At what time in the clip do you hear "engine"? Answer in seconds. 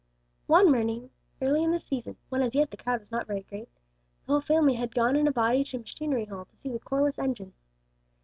7.19-7.53